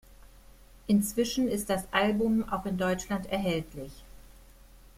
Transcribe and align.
Inzwischen 0.87 1.47
ist 1.47 1.69
das 1.69 1.83
Album 1.93 2.49
auch 2.49 2.65
in 2.65 2.75
Deutschland 2.79 3.27
erhältlich. 3.31 3.91